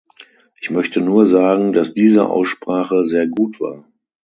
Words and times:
Ich 0.59 0.71
möchte 0.71 0.99
nur 0.99 1.27
sagen, 1.27 1.73
dass 1.73 1.93
diese 1.93 2.25
Aussprache 2.25 3.05
sehr 3.05 3.27
gut 3.27 3.59
war. 3.61 3.85